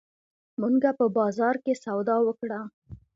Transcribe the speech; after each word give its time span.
مونږه 0.59 0.89
په 0.99 1.05
بازار 1.17 1.55
کښې 1.63 1.73
سودا 1.83 2.17
وکړه 2.23 2.59